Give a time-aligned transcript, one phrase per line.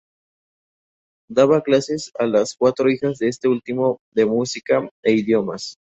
[1.29, 5.75] Daba clases a las cuatro hijas de este último de música e idiomas.